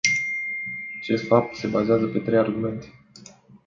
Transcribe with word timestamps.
Acest 0.99 1.25
fapt 1.27 1.55
se 1.55 1.67
bazează 1.67 2.05
pe 2.07 2.19
trei 2.19 2.37
argumente. 2.37 2.87